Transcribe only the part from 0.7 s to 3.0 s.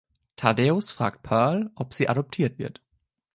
fragt Pearl, ob sie adoptiert wird.